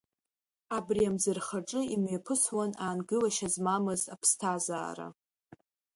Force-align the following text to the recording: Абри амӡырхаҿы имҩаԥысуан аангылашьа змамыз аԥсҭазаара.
Абри 0.77 1.03
амӡырхаҿы 1.09 1.81
имҩаԥысуан 1.93 2.71
аангылашьа 2.83 3.47
змамыз 3.53 4.01
аԥсҭазаара. 4.13 5.07